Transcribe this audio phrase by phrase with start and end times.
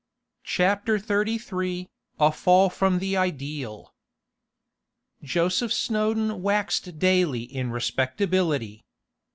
[0.47, 1.87] CHAPTER XXXIII
[2.19, 3.93] A FALL FROM THE IDEAL
[5.21, 8.83] Joseph Snowdon waxed daily in respectability.